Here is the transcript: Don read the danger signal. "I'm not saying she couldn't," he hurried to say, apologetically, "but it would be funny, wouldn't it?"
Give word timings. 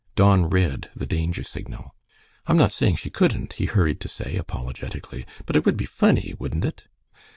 Don 0.15 0.49
read 0.49 0.89
the 0.95 1.05
danger 1.05 1.43
signal. 1.43 1.93
"I'm 2.47 2.57
not 2.57 2.71
saying 2.71 2.95
she 2.95 3.11
couldn't," 3.11 3.53
he 3.53 3.65
hurried 3.65 3.99
to 3.99 4.07
say, 4.07 4.35
apologetically, 4.35 5.27
"but 5.45 5.55
it 5.55 5.63
would 5.63 5.77
be 5.77 5.85
funny, 5.85 6.33
wouldn't 6.39 6.65
it?" 6.65 6.85